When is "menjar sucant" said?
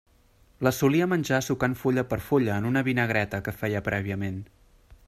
1.11-1.77